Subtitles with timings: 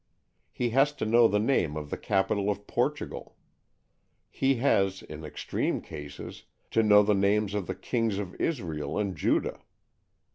[0.51, 3.35] He has to know the name of the capital of Portugal.
[4.31, 9.15] He has, in extreme cases, to know the names of the kings of Israel and
[9.15, 9.59] Judah.